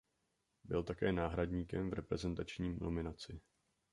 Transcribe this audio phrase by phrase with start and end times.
[0.63, 3.41] Byl také náhradníkem v reprezentační nominaci.